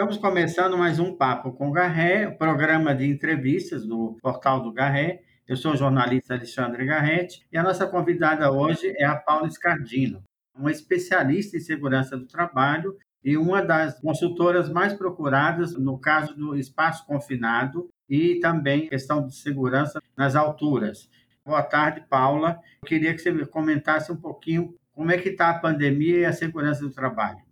[0.00, 5.20] Estamos começando mais um Papo com Garré, programa de entrevistas do portal do Garré.
[5.46, 10.24] Eu sou o jornalista Alexandre Garretti e a nossa convidada hoje é a Paula Scardino,
[10.56, 16.56] uma especialista em segurança do trabalho e uma das consultoras mais procuradas no caso do
[16.56, 21.10] espaço confinado e também questão de segurança nas alturas.
[21.44, 22.58] Boa tarde, Paula.
[22.82, 26.32] Eu queria que você comentasse um pouquinho como é que está a pandemia e a
[26.32, 27.49] segurança do trabalho.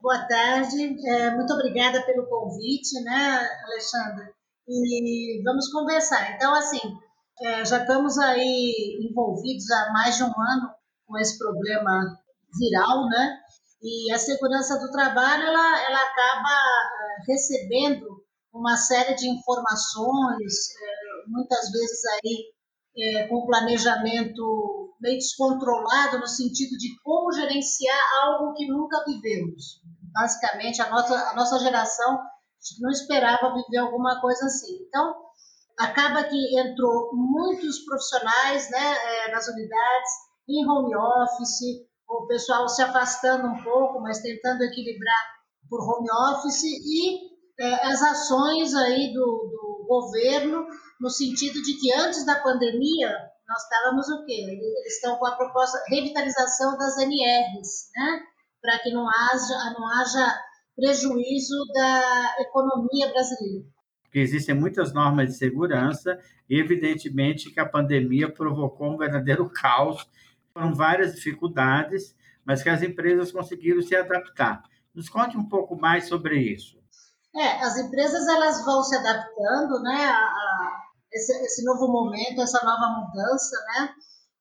[0.00, 4.30] Boa tarde, é, muito obrigada pelo convite, né, Alexandre?
[4.68, 6.36] E vamos conversar.
[6.36, 6.80] Então, assim,
[7.42, 10.70] é, já estamos aí envolvidos há mais de um ano
[11.06, 12.18] com esse problema
[12.58, 13.38] viral, né?
[13.82, 18.06] E a segurança do trabalho, ela, ela acaba é, recebendo
[18.52, 22.54] uma série de informações, é, muitas vezes aí
[22.98, 29.80] é, com planejamento meio descontrolado no sentido de como gerenciar algo que nunca vivemos.
[30.16, 32.18] Basicamente, a nossa, a nossa geração
[32.80, 34.78] não esperava viver alguma coisa assim.
[34.88, 35.14] Então,
[35.78, 40.10] acaba que entrou muitos profissionais né, é, nas unidades,
[40.48, 45.36] em home office, o pessoal se afastando um pouco, mas tentando equilibrar
[45.68, 50.66] por home office e é, as ações aí do, do governo
[50.98, 53.12] no sentido de que antes da pandemia
[53.48, 54.32] nós estávamos o quê?
[54.32, 58.22] Eles estão com a proposta revitalização das NRs, né?
[58.60, 60.38] Para que não haja, não haja
[60.74, 63.64] prejuízo da economia brasileira.
[64.02, 70.08] Porque existem muitas normas de segurança e, evidentemente, que a pandemia provocou um verdadeiro caos.
[70.52, 74.62] Foram várias dificuldades, mas que as empresas conseguiram se adaptar.
[74.94, 76.76] Nos conte um pouco mais sobre isso.
[77.34, 80.82] É, as empresas elas vão se adaptando, né, a, a
[81.12, 83.90] esse, esse, novo momento, essa nova mudança, né?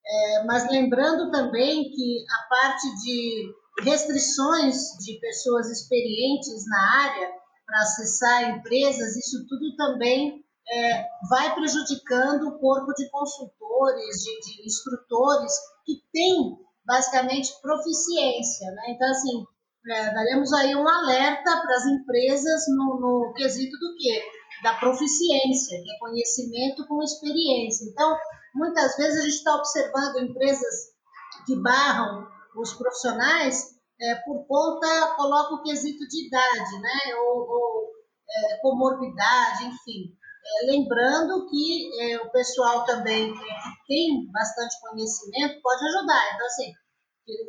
[0.08, 7.32] É, mas lembrando também que a parte de restrições de pessoas experientes na área
[7.66, 14.66] para acessar empresas, isso tudo também é, vai prejudicando o corpo de consultores, de, de
[14.66, 15.52] instrutores
[15.86, 18.84] que tem basicamente proficiência, né?
[18.90, 19.46] Então, assim,
[19.90, 24.24] é, daremos aí um alerta para as empresas no, no quesito do quê?
[24.64, 27.86] Da proficiência, que é conhecimento com experiência.
[27.90, 28.18] Então,
[28.54, 30.94] muitas vezes a gente está observando empresas
[31.46, 37.16] que barram os profissionais é, por conta, coloca o quesito de idade, né?
[37.18, 37.90] Ou, ou
[38.30, 40.14] é, comorbidade, enfim.
[40.46, 46.36] É, lembrando que é, o pessoal também que, que tem bastante conhecimento pode ajudar.
[46.36, 46.74] Então, assim,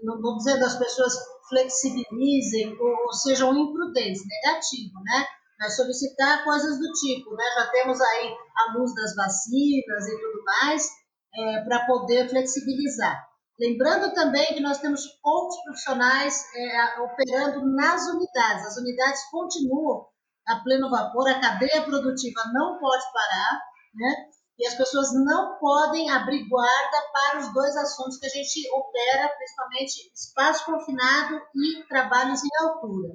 [0.02, 1.14] não vou dizer das pessoas
[1.48, 5.26] flexibilizem ou, sejam imprudentes, negativo, né?
[5.58, 7.44] Mas solicitar coisas do tipo, né?
[7.56, 10.88] Já temos aí a luz das vacinas e tudo mais,
[11.34, 13.26] é, para poder flexibilizar.
[13.58, 18.66] Lembrando também que nós temos poucos profissionais é, operando nas unidades.
[18.66, 20.06] As unidades continuam
[20.46, 23.60] a pleno vapor, a cadeia produtiva não pode parar,
[23.94, 24.28] né?
[24.58, 29.28] E as pessoas não podem abrir guarda para os dois assuntos que a gente opera,
[29.36, 33.14] principalmente espaço confinado e trabalhos em altura.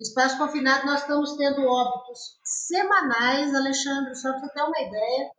[0.00, 5.30] Espaço confinado, nós estamos tendo óbitos semanais, Alexandre, só para você ter uma ideia,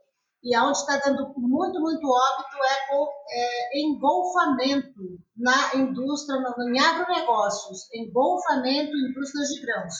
[0.44, 6.80] e aonde está dando muito, muito óbito é com é, engolfamento na indústria, no, em
[6.80, 9.94] agronegócios, engolfamento em indústrias de grãos.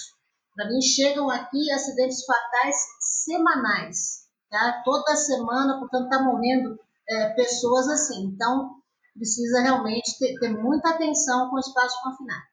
[0.56, 4.82] Para mim, chegam aqui acidentes fatais semanais tá?
[4.84, 6.78] Toda semana, portanto, está morrendo
[7.10, 8.26] é, pessoas assim.
[8.26, 8.76] Então,
[9.16, 12.52] precisa realmente ter, ter muita atenção com o espaço confinado.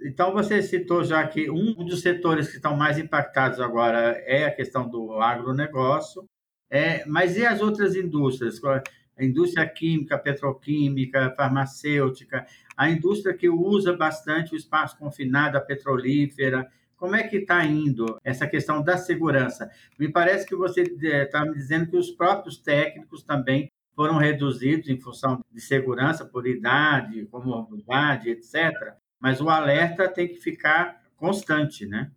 [0.00, 4.54] Então, você citou já que um dos setores que estão mais impactados agora é a
[4.54, 6.28] questão do agronegócio,
[6.70, 8.60] é, mas e as outras indústrias?
[9.18, 12.46] A indústria química, petroquímica, farmacêutica,
[12.76, 18.18] a indústria que usa bastante o espaço confinado, a petrolífera, como é que está indo
[18.24, 19.70] essa questão da segurança?
[19.98, 24.88] Me parece que você está eh, me dizendo que os próprios técnicos também foram reduzidos
[24.88, 28.94] em função de segurança por idade, comorbidade, etc.
[29.20, 32.10] Mas o alerta tem que ficar constante, né?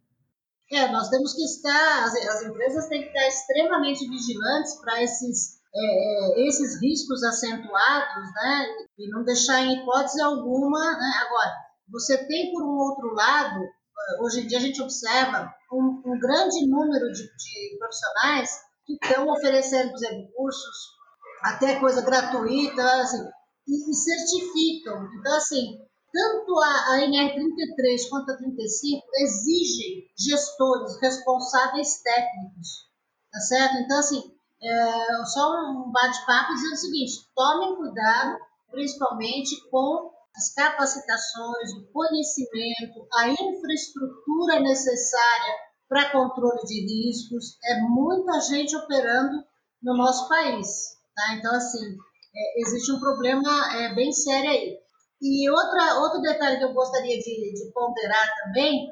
[0.71, 5.59] É, nós temos que estar, as, as empresas têm que estar extremamente vigilantes para esses,
[5.73, 8.67] é, esses riscos acentuados, né?
[8.99, 10.79] E não deixar em hipótese alguma.
[10.79, 11.11] Né?
[11.25, 11.55] Agora,
[11.89, 13.59] você tem, por um outro lado,
[14.21, 18.49] hoje em dia a gente observa um, um grande número de, de, profissionais
[18.85, 20.77] que estão oferecendo, por exemplo, cursos,
[21.43, 23.23] até coisa gratuita, assim,
[23.67, 25.09] e, e certificam.
[25.19, 25.79] Então, assim,
[26.11, 32.87] tanto a, a NR33 quanto a 35 exigem gestores responsáveis técnicos,
[33.31, 33.77] tá certo?
[33.77, 38.39] Então, assim, é, só um bate-papo dizendo o seguinte, tomem cuidado,
[38.71, 45.55] principalmente com as capacitações, o conhecimento, a infraestrutura necessária
[45.87, 49.43] para controle de riscos, é muita gente operando
[49.81, 50.67] no nosso país.
[51.15, 51.33] Tá?
[51.33, 51.97] Então, assim,
[52.35, 54.78] é, existe um problema é, bem sério aí.
[55.21, 58.87] E outra, outro detalhe que eu gostaria de, de ponderar também,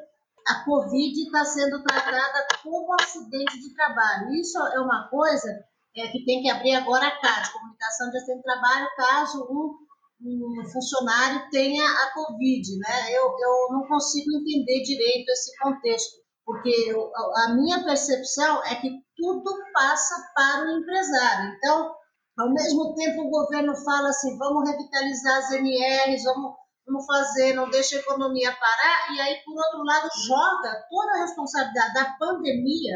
[0.48, 4.34] a Covid está sendo tratada como acidente de trabalho.
[4.34, 5.48] Isso é uma coisa
[5.96, 9.76] é, que tem que abrir agora a CAD, Comunicação de Acidente de Trabalho, caso um,
[10.22, 12.78] um funcionário tenha a Covid.
[12.78, 13.12] Né?
[13.12, 18.90] Eu, eu não consigo entender direito esse contexto, porque eu, a minha percepção é que
[19.16, 21.56] tudo passa para o empresário.
[21.58, 21.97] Então,
[22.38, 26.54] ao mesmo tempo, o governo fala assim: vamos revitalizar as NRs, vamos,
[26.86, 31.22] vamos fazer, não deixa a economia parar, e aí, por outro lado, joga toda a
[31.22, 32.96] responsabilidade da pandemia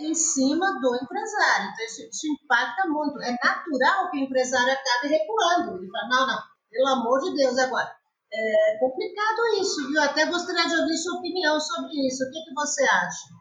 [0.00, 1.70] em cima do empresário.
[1.72, 3.22] Então, isso, isso impacta muito.
[3.22, 5.78] É natural que o empresário acabe recuando.
[5.78, 7.94] Ele fala: não, não, pelo amor de Deus, agora.
[8.32, 10.00] É complicado isso, viu?
[10.02, 12.22] Até gostaria de ouvir sua opinião sobre isso.
[12.22, 13.39] O que, que você acha?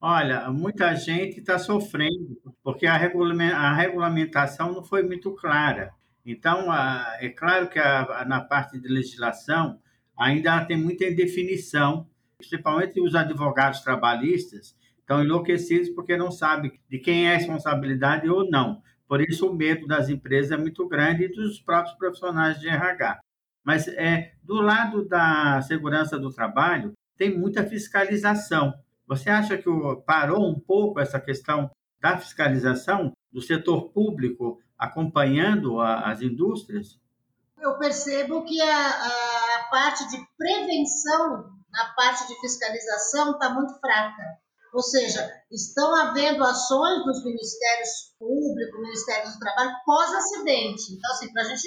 [0.00, 5.90] Olha, muita gente está sofrendo, porque a regulamentação não foi muito clara.
[6.24, 6.66] Então,
[7.18, 7.78] é claro que
[8.26, 9.80] na parte de legislação
[10.18, 12.06] ainda tem muita indefinição,
[12.36, 18.48] principalmente os advogados trabalhistas estão enlouquecidos porque não sabem de quem é a responsabilidade ou
[18.50, 18.82] não.
[19.08, 23.20] Por isso, o medo das empresas é muito grande e dos próprios profissionais de RH.
[23.64, 28.74] Mas é, do lado da segurança do trabalho, tem muita fiscalização.
[29.06, 29.68] Você acha que
[30.04, 31.70] parou um pouco essa questão
[32.00, 36.98] da fiscalização do setor público acompanhando a, as indústrias?
[37.58, 44.22] Eu percebo que a, a parte de prevenção, na parte de fiscalização, está muito fraca.
[44.74, 50.92] Ou seja, estão havendo ações dos ministérios públicos, Ministério do Trabalho, pós-acidente.
[50.92, 51.66] Então, assim, para a gente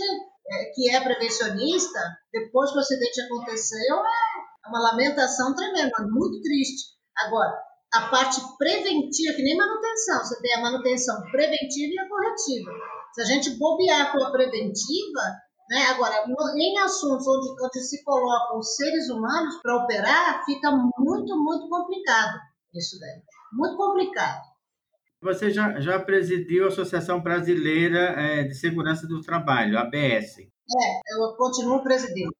[0.51, 1.99] é, que é prevencionista,
[2.31, 6.98] depois que o acidente aconteceu, é uma lamentação tremenda, muito triste.
[7.25, 7.57] Agora,
[7.93, 12.71] a parte preventiva, que nem manutenção, você tem a manutenção preventiva e a corretiva.
[13.13, 15.21] Se a gente bobear com a preventiva,
[15.69, 16.23] né, agora,
[16.57, 22.39] em assuntos onde, onde se colocam os seres humanos para operar, fica muito, muito complicado
[22.73, 23.21] isso daí.
[23.53, 24.41] Muito complicado.
[25.21, 30.39] Você já, já presidiu a Associação Brasileira é, de Segurança do Trabalho, ABS.
[30.39, 32.35] É, eu continuo presidente.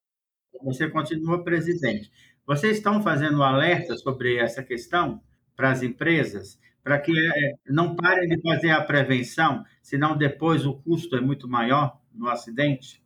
[0.63, 2.11] Você continua presidente.
[2.49, 5.21] Vocês estão fazendo alerta sobre essa questão
[5.55, 10.73] para as empresas, para que é, não parem de fazer a prevenção, senão depois o
[10.81, 13.05] custo é muito maior no acidente?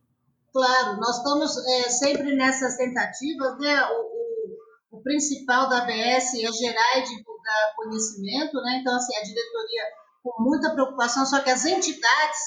[0.50, 3.84] Claro, nós estamos é, sempre nessas tentativas, né?
[3.84, 8.78] O, o, o, principal da ABS é gerar e divulgar conhecimento, né?
[8.80, 9.82] Então, assim, a diretoria
[10.22, 12.38] com muita preocupação, só que as entidades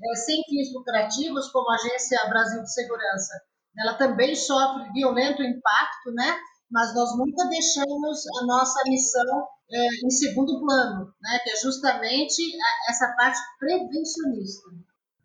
[0.00, 3.42] é, sem fins lucrativos, como a Agência Brasil de Segurança,
[3.78, 6.36] ela também sofre violento impacto, né?
[6.70, 11.38] Mas nós nunca deixamos a nossa missão é, em segundo plano, né?
[11.42, 12.42] Que é justamente
[12.88, 14.70] essa parte prevencionista.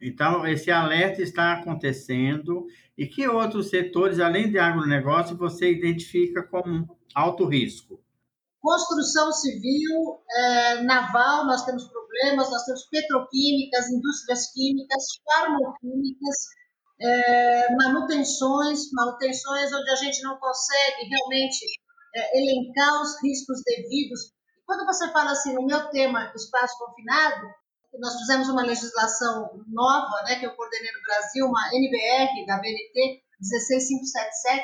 [0.01, 2.65] Então, esse alerta está acontecendo.
[2.97, 8.01] E que outros setores, além de agronegócio, você identifica como alto risco?
[8.61, 16.35] Construção civil, é, naval, nós temos problemas, nós temos petroquímicas, indústrias químicas, farmoquímicas,
[17.01, 21.65] é, manutenções, manutenções onde a gente não consegue realmente
[22.15, 24.33] é, elencar os riscos devidos.
[24.65, 27.47] Quando você fala assim, no meu tema, espaço confinado,
[27.99, 33.23] nós fizemos uma legislação nova, né, que eu coordenei no Brasil, uma NBR da BNT
[33.41, 34.63] 16577,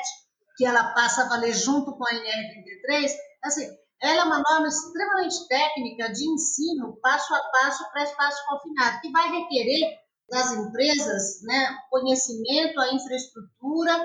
[0.56, 3.10] que ela passa a valer junto com a NR33.
[3.44, 3.66] Assim,
[4.00, 9.10] ela é uma norma extremamente técnica de ensino, passo a passo para espaço confinado, que
[9.10, 13.96] vai requerer das empresas, né, conhecimento, a infraestrutura,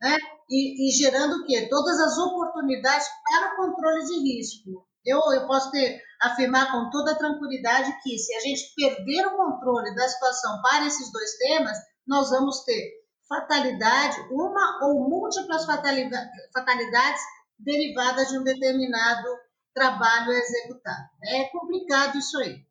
[0.00, 0.16] né,
[0.48, 1.68] e, e, gerando o quê?
[1.68, 4.86] Todas as oportunidades para controle de risco.
[5.04, 9.94] Eu, eu posso ter, afirmar com toda tranquilidade que se a gente perder o controle
[9.94, 17.22] da situação para esses dois temas, nós vamos ter fatalidade, uma ou múltiplas fatalidades
[17.58, 19.28] derivadas de um determinado
[19.72, 21.08] trabalho executado.
[21.24, 22.69] É complicado isso aí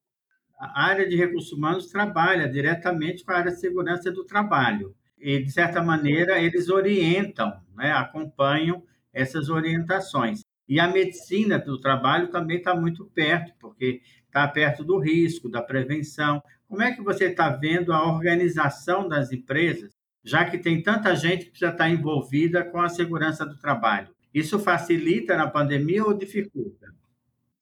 [0.60, 4.94] a área de recursos humanos trabalha diretamente com a área de segurança do trabalho.
[5.18, 10.42] E, de certa maneira, eles orientam, né, acompanham essas orientações.
[10.68, 15.62] E a medicina do trabalho também está muito perto, porque está perto do risco, da
[15.62, 16.44] prevenção.
[16.68, 19.92] Como é que você está vendo a organização das empresas,
[20.24, 24.10] já que tem tanta gente que precisa estar envolvida com a segurança do trabalho?
[24.34, 26.94] Isso facilita na pandemia ou dificulta?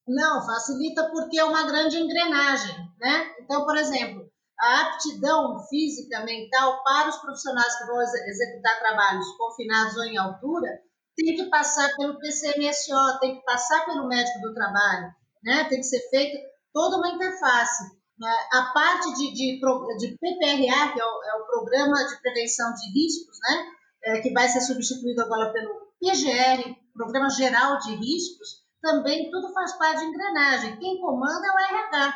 [0.07, 3.35] Não, facilita porque é uma grande engrenagem, né?
[3.41, 9.97] Então, por exemplo, a aptidão física, mental para os profissionais que vão executar trabalhos confinados
[9.97, 10.81] ou em altura,
[11.15, 15.65] tem que passar pelo PCMSO, tem que passar pelo médico do trabalho, né?
[15.65, 16.37] tem que ser feita
[16.73, 17.83] toda uma interface.
[18.19, 18.35] Né?
[18.53, 22.99] A parte de, de, de PPRA, que é o, é o, Programa de Prevenção de
[22.99, 23.65] Riscos, né?
[24.03, 29.77] É, que vai ser substituído agora pelo PGR, Programa Geral de Riscos, também tudo faz
[29.77, 30.77] parte de engrenagem.
[30.79, 32.13] Quem comanda é o RH.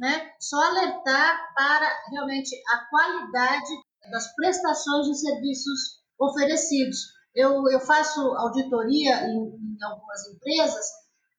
[0.00, 0.32] Né?
[0.40, 3.70] Só alertar para realmente a qualidade
[4.10, 6.98] das prestações de serviços oferecidos.
[7.34, 10.86] Eu, eu faço auditoria em, em algumas empresas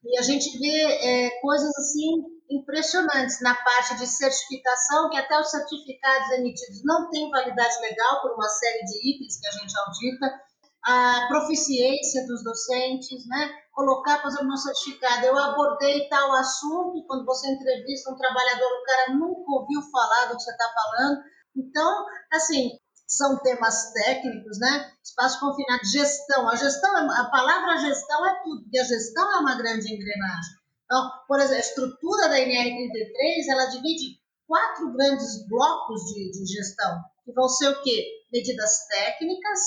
[0.03, 5.49] e a gente vê é, coisas assim impressionantes na parte de certificação, que até os
[5.49, 10.41] certificados emitidos não têm validade legal por uma série de itens que a gente audita,
[10.83, 13.61] a proficiência dos docentes, né?
[13.71, 18.83] colocar, por exemplo, no certificado, eu abordei tal assunto, quando você entrevista um trabalhador, o
[18.83, 21.21] cara nunca ouviu falar do que você está falando.
[21.55, 22.71] Então, assim,
[23.07, 24.91] são temas técnicos, né?
[25.03, 26.47] Espaço confinado, gestão.
[26.47, 30.55] A gestão, é, a palavra gestão é tudo, porque a gestão é uma grande engrenagem.
[30.85, 37.01] Então, por exemplo, a estrutura da NR33, ela divide quatro grandes blocos de, de gestão,
[37.23, 38.05] que vão ser o quê?
[38.31, 39.59] Medidas técnicas,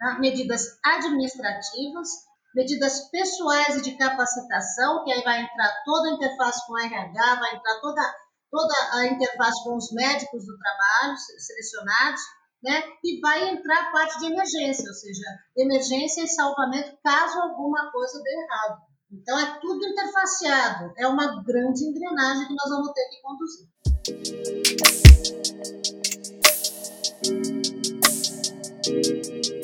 [0.00, 0.18] né?
[0.18, 2.08] medidas administrativas,
[2.54, 7.34] medidas pessoais e de capacitação, que aí vai entrar toda a interface com o RH,
[7.36, 8.14] vai entrar toda,
[8.50, 12.20] toda a interface com os médicos do trabalho selecionados,
[12.62, 12.82] né?
[13.04, 15.24] E vai entrar a parte de emergência, ou seja,
[15.56, 18.82] emergência e salvamento caso alguma coisa dê errado.
[19.12, 23.68] Então é tudo interfaceado, é uma grande engrenagem que nós vamos ter que conduzir.
[29.56, 29.59] É,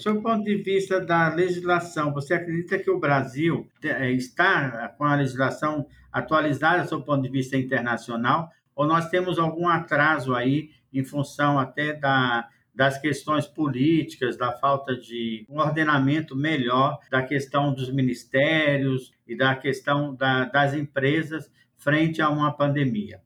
[0.00, 5.04] sob o ponto de vista da legislação, você acredita que o Brasil é, está com
[5.04, 8.50] a legislação atualizada sob o ponto de vista internacional?
[8.74, 14.96] Ou nós temos algum atraso aí em função até da, das questões políticas, da falta
[14.96, 22.22] de um ordenamento melhor da questão dos ministérios e da questão da, das empresas frente
[22.22, 23.20] a uma pandemia?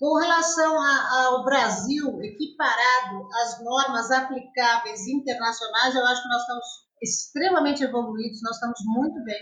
[0.00, 6.66] Com relação a, ao Brasil, equiparado às normas aplicáveis internacionais, eu acho que nós estamos
[7.02, 9.40] extremamente evoluídos, nós estamos muito bem.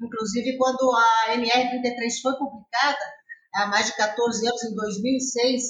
[0.00, 3.04] Inclusive, quando a NR33 foi publicada,
[3.56, 5.62] há mais de 14 anos, em 2006,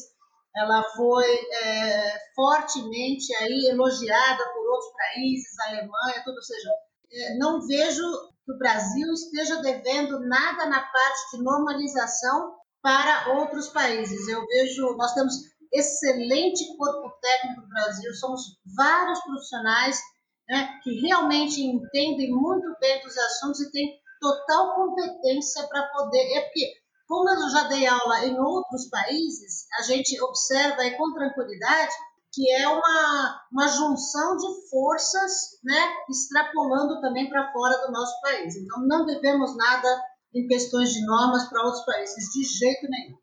[0.55, 6.71] ela foi é, fortemente aí elogiada por outros países, Alemanha, tudo, ou seja,
[7.11, 8.03] é, não vejo
[8.45, 12.55] que o Brasil esteja devendo nada na parte de normalização
[12.87, 14.29] para outros países.
[14.29, 15.35] Eu vejo, nós temos
[15.73, 20.01] excelente corpo técnico no Brasil, somos vários profissionais
[20.49, 26.33] né, que realmente entendem muito bem dos assuntos e têm total competência para poder.
[26.33, 26.75] É porque,
[27.09, 31.93] como eu já dei aula em outros países, a gente observa aí com tranquilidade
[32.33, 38.55] que é uma, uma junção de forças, né, extrapolando também para fora do nosso país.
[38.55, 39.89] Então, não devemos nada
[40.37, 43.17] em questões de normas para outros países, de jeito nenhum.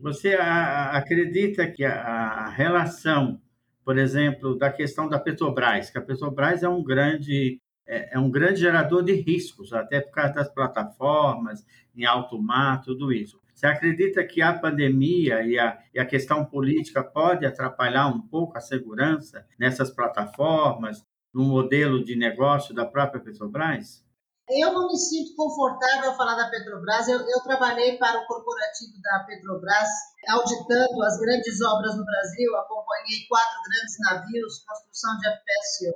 [0.00, 3.40] Você acredita que a relação,
[3.84, 8.30] por exemplo, da questão da Petrobras, que a Petrobras é um grande é, é um
[8.30, 11.64] grande gerador de riscos, até por causa das plataformas,
[11.96, 13.40] em alto mar, tudo isso.
[13.54, 18.56] Você acredita que a pandemia e a, e a questão política pode atrapalhar um pouco
[18.56, 24.06] a segurança nessas plataformas, no modelo de negócio da própria Petrobras?
[24.50, 27.06] Eu não me sinto confortável a falar da Petrobras.
[27.06, 29.88] Eu, eu, trabalhei para o corporativo da Petrobras,
[30.30, 35.94] auditando as grandes obras no Brasil, acompanhei quatro grandes navios, construção de FPSO,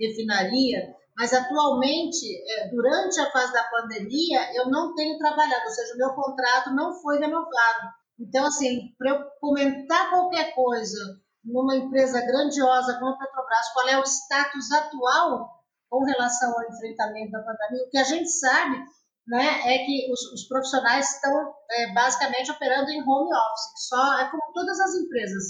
[0.00, 5.94] refinaria, mas atualmente, é, durante a fase da pandemia, eu não tenho trabalhado, ou seja,
[5.94, 7.88] o meu contrato não foi renovado.
[8.18, 13.98] Então, assim, para eu comentar qualquer coisa numa empresa grandiosa como a Petrobras, qual é
[13.98, 15.50] o status atual
[15.94, 18.84] com relação ao enfrentamento da pandemia, o que a gente sabe
[19.28, 24.28] né, é que os, os profissionais estão é, basicamente operando em home office, só é
[24.28, 25.44] como todas as empresas.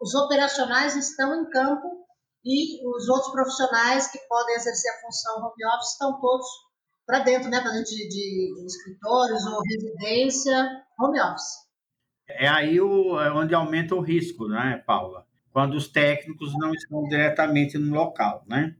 [0.00, 2.06] Os operacionais estão em campo
[2.44, 6.46] e os outros profissionais que podem exercer a função home office estão todos
[7.04, 11.66] para dentro, né, para dentro de, de, escritórios ou residência, home office.
[12.28, 15.26] É aí o, é onde aumenta o risco, né, Paula?
[15.50, 18.76] Quando os técnicos não estão diretamente no local, né?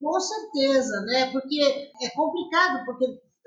[0.00, 1.30] Com certeza, né?
[1.30, 3.06] Porque é complicado, porque,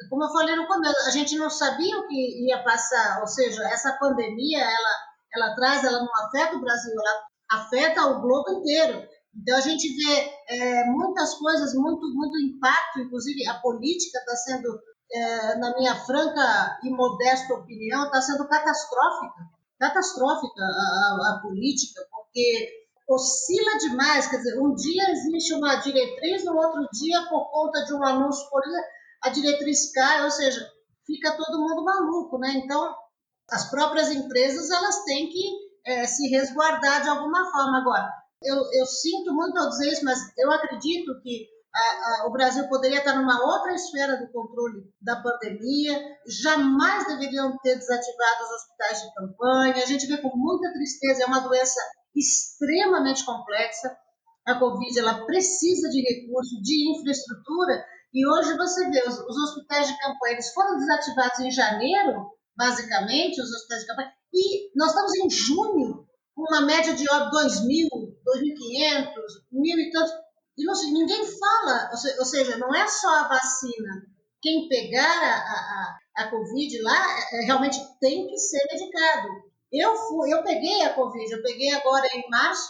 [0.09, 3.63] como eu falei no começo, a gente não sabia o que ia passar, ou seja,
[3.69, 4.95] essa pandemia, ela,
[5.35, 9.07] ela traz, ela não afeta o Brasil, ela afeta o globo inteiro.
[9.35, 14.79] Então a gente vê é, muitas coisas, muito, muito impacto, inclusive a política está sendo,
[15.11, 19.41] é, na minha franca e modesta opinião, está sendo catastrófica,
[19.79, 26.45] catastrófica a, a, a política, porque oscila demais, quer dizer, um dia existe uma diretriz,
[26.45, 28.87] no outro dia, por conta de um anúncio político,
[29.23, 30.65] a diretriz cai, ou seja,
[31.05, 32.53] fica todo mundo maluco, né?
[32.55, 32.93] Então,
[33.49, 35.43] as próprias empresas, elas têm que
[35.85, 37.79] é, se resguardar de alguma forma.
[37.79, 38.09] Agora,
[38.41, 42.67] eu, eu sinto muito ao dizer isso, mas eu acredito que a, a, o Brasil
[42.67, 49.01] poderia estar numa outra esfera do controle da pandemia, jamais deveriam ter desativado os hospitais
[49.01, 49.83] de campanha.
[49.83, 51.79] A gente vê com muita tristeza, é uma doença
[52.15, 53.95] extremamente complexa.
[54.45, 59.87] A Covid ela precisa de recursos, de infraestrutura, e hoje você vê os, os hospitais
[59.87, 65.15] de campanha, eles foram desativados em janeiro, basicamente, os hospitais de campanha, e nós estamos
[65.15, 69.13] em junho, com uma média de 2.000, 2.500,
[69.51, 70.13] mil e tantos,
[70.57, 71.89] e não, ninguém fala,
[72.19, 74.05] ou seja, não é só a vacina.
[74.41, 79.29] Quem pegar a, a, a Covid lá, é, realmente tem que ser medicado.
[79.73, 82.69] Eu, fui, eu peguei a Covid, eu peguei agora em março,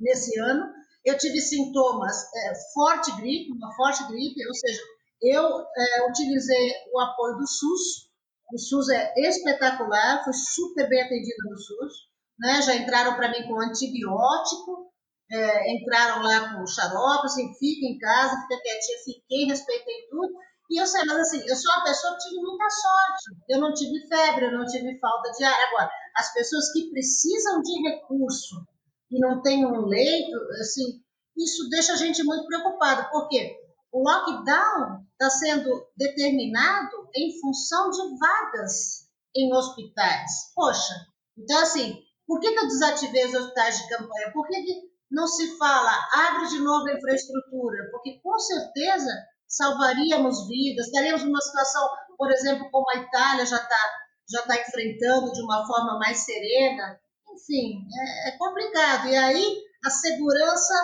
[0.00, 0.66] nesse ano,
[1.04, 4.82] eu tive sintomas, é, forte gripe, uma forte gripe, ou seja,
[5.22, 8.10] eu é, utilizei o apoio do SUS,
[8.52, 11.92] o SUS é espetacular, fui super bem atendida no SUS,
[12.38, 12.62] né?
[12.62, 14.92] já entraram para mim com antibiótico,
[15.30, 20.34] é, entraram lá com xarope, assim, fica em casa, fica quietinha, fiquei, respeitei tudo,
[20.70, 23.72] e eu sei, mas assim, eu sou uma pessoa que tive muita sorte, eu não
[23.74, 28.66] tive febre, eu não tive falta de ar, agora, as pessoas que precisam de recurso,
[29.10, 31.02] e não tem um leito, assim,
[31.36, 33.56] isso deixa a gente muito preocupado, porque
[33.92, 40.52] o lockdown está sendo determinado em função de vagas em hospitais.
[40.54, 40.94] Poxa,
[41.36, 44.32] então assim, por que, que eu desativei os hospitais de campanha?
[44.32, 47.88] Por que, que não se fala, abre de novo a infraestrutura?
[47.90, 49.10] Porque com certeza
[49.56, 55.32] salvaríamos vidas, estaríamos numa situação, por exemplo, como a Itália já está já tá enfrentando
[55.32, 56.98] de uma forma mais serena,
[57.34, 59.08] enfim, é, é complicado.
[59.08, 60.74] E aí a segurança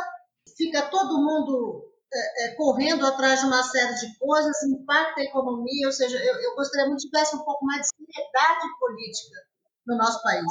[0.57, 5.87] fica todo mundo é, é, correndo atrás de uma série de coisas, impacta a economia,
[5.87, 9.41] ou seja, eu, eu gostaria muito que tivesse um pouco mais de seriedade política
[9.87, 10.45] no nosso país.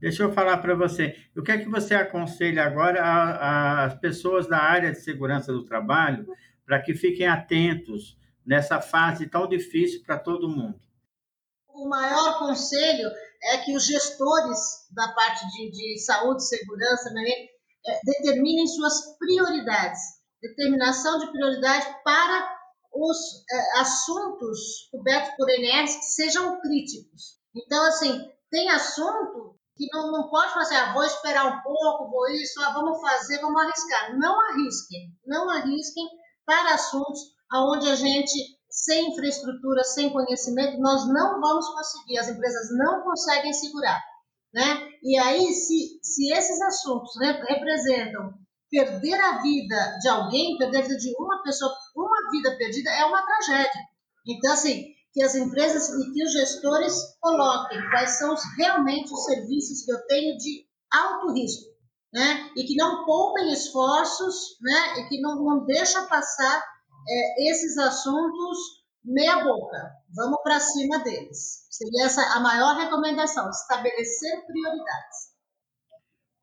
[0.00, 4.58] Deixa eu falar para você, o que é que você aconselha agora às pessoas da
[4.58, 6.26] área de segurança do trabalho
[6.66, 10.80] para que fiquem atentos nessa fase tão difícil para todo mundo?
[11.68, 13.10] O maior conselho
[13.42, 14.58] é que os gestores
[14.92, 17.22] da parte de, de saúde segurança né,
[17.86, 20.00] é, determinem suas prioridades,
[20.40, 22.54] determinação de prioridade para
[22.92, 27.38] os é, assuntos cobertos por NRs que sejam críticos.
[27.54, 32.10] Então, assim, tem assunto que não, não pode fazer, assim, ah, vou esperar um pouco,
[32.10, 34.16] vou isso, ah, vamos fazer, vamos arriscar.
[34.16, 36.08] Não arrisquem, não arrisquem
[36.46, 37.20] para assuntos
[37.52, 43.52] onde a gente sem infraestrutura, sem conhecimento, nós não vamos conseguir, as empresas não conseguem
[43.52, 44.02] segurar.
[44.52, 44.88] Né?
[45.02, 47.12] E aí, se, se esses assuntos
[47.48, 48.34] representam
[48.70, 53.04] perder a vida de alguém, perder a vida de uma pessoa, uma vida perdida é
[53.04, 53.80] uma tragédia.
[54.26, 59.84] Então, assim, que as empresas e que os gestores coloquem quais são realmente os serviços
[59.84, 61.73] que eu tenho de alto risco,
[62.14, 62.48] né?
[62.56, 65.00] E que não poupem esforços, né?
[65.00, 66.62] E que não, não deixa passar
[67.08, 69.90] é, esses assuntos meia boca.
[70.14, 71.66] Vamos para cima deles.
[71.70, 75.34] Seria essa a maior recomendação, estabelecer prioridades.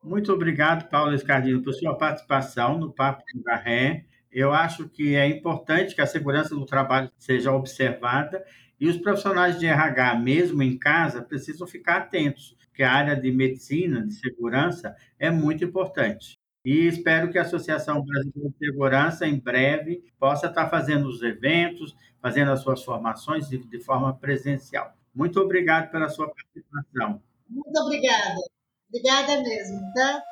[0.04, 4.04] Muito obrigado, Paulo Escardino, por sua participação no Papo da Ré.
[4.30, 8.44] Eu acho que é importante que a segurança do trabalho seja observada
[8.78, 13.30] e os profissionais de RH, mesmo em casa, precisam ficar atentos, porque a área de
[13.30, 16.40] medicina, de segurança, é muito importante.
[16.64, 21.94] E espero que a Associação Brasileira de Segurança, em breve, possa estar fazendo os eventos,
[22.20, 24.96] fazendo as suas formações de, de forma presencial.
[25.14, 27.20] Muito obrigado pela sua participação.
[27.46, 28.36] Muito obrigada.
[28.88, 30.22] Obrigada mesmo, tá?